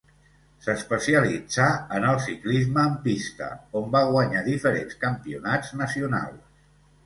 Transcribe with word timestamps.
S'especialitzà 0.67 1.67
en 1.97 2.07
el 2.13 2.17
ciclisme 2.29 2.81
en 2.93 2.97
pista, 3.05 3.53
on 3.83 3.87
va 3.99 4.03
guanyar 4.11 4.45
diferents 4.51 5.01
campionats 5.07 5.75
nacionals. 5.87 6.45